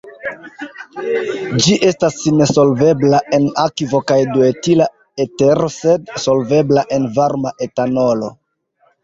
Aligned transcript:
Ĝi 1.65 1.75
estas 1.89 2.17
nesolvebla 2.39 3.19
en 3.39 3.45
akvo 3.65 4.01
kaj 4.13 4.17
duetila 4.33 4.89
etero 5.27 5.69
sed 5.77 6.11
solvebla 6.25 6.87
en 6.99 7.07
varma 7.21 7.55
etanolo. 7.69 8.35